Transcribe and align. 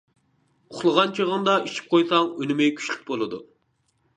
ئۇخلىغان 0.73 1.13
چېغىڭدا 1.19 1.55
ئېچىپ 1.65 1.91
قويساڭ 1.93 2.33
ئۈنۈمى 2.47 2.71
كۈچلۈك 2.81 3.05
بولىدۇ. 3.11 3.43